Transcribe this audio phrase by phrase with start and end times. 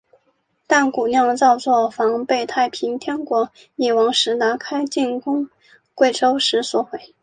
[0.65, 5.47] 但古酿造作房被太平天国翼王石达开进攻
[5.93, 7.13] 贵州时所毁。